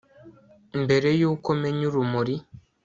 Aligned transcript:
mbere 0.83 1.09
yuko 1.19 1.49
menya 1.61 1.83
urumuri 1.89 2.35